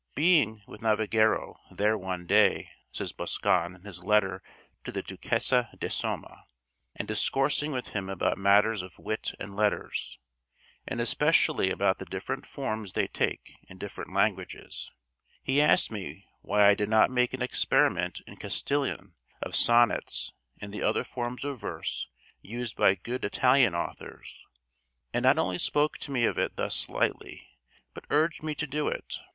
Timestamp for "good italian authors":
22.95-24.47